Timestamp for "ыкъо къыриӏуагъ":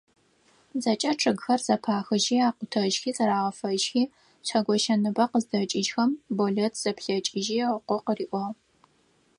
7.77-8.53